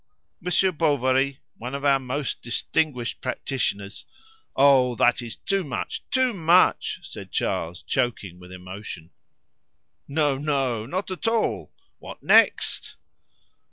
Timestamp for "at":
11.11-11.27